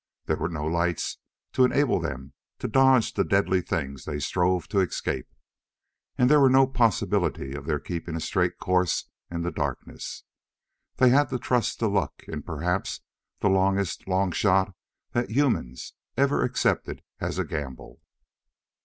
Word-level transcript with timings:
There 0.25 0.37
were 0.37 0.49
no 0.49 0.65
lights 0.65 1.19
to 1.53 1.63
enable 1.63 1.99
them 1.99 2.33
to 2.57 2.67
dodge 2.67 3.13
the 3.13 3.23
deadly 3.23 3.61
things 3.61 4.03
they 4.05 4.17
strove 4.19 4.67
to 4.69 4.79
escape, 4.79 5.27
and 6.17 6.27
there 6.27 6.39
was 6.41 6.49
no 6.51 6.65
possibility 6.65 7.53
of 7.53 7.67
their 7.67 7.77
keeping 7.79 8.15
a 8.15 8.19
straight 8.19 8.57
course 8.57 9.11
in 9.29 9.43
the 9.43 9.51
darkness. 9.51 10.23
They 10.97 11.09
had 11.09 11.29
to 11.29 11.37
trust 11.37 11.77
to 11.81 11.87
luck 11.87 12.23
in 12.27 12.41
perhaps 12.41 13.01
the 13.41 13.49
longest 13.49 14.07
long 14.07 14.31
shot 14.31 14.73
that 15.11 15.29
humans 15.29 15.93
every 16.17 16.45
accepted 16.47 17.03
as 17.19 17.37
a 17.37 17.45
gamble. 17.45 18.01